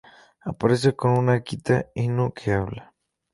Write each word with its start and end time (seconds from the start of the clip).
Aparece 0.39 0.95
con 0.95 1.11
un 1.11 1.29
Akita 1.29 1.77
Inu 1.93 2.33
que 2.33 2.53
habla. 2.53 2.95